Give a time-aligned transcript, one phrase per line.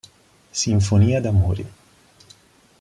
[0.51, 1.65] Sinfonia d'amore